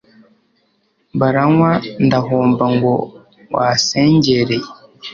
[1.19, 1.71] Baranywa
[2.05, 2.93] ndahomba ngo
[3.55, 4.67] wasengereye